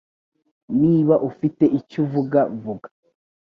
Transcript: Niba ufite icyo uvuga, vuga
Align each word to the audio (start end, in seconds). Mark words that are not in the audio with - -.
Niba 0.81 1.15
ufite 1.29 1.63
icyo 1.79 1.97
uvuga, 2.03 2.39
vuga 2.61 2.87